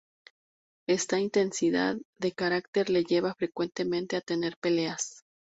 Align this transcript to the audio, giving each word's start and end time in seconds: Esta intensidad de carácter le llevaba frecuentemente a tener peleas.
Esta 0.87 1.19
intensidad 1.19 1.95
de 2.19 2.31
carácter 2.31 2.89
le 2.89 3.03
llevaba 3.03 3.35
frecuentemente 3.35 4.15
a 4.17 4.21
tener 4.21 4.57
peleas. 4.59 5.23